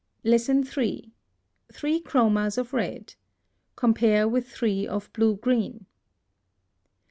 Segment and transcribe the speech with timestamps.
[0.25, 0.63] 3.
[1.71, 3.13] THREE CHROMAS of RED.
[3.75, 5.85] Compare with three of blue green.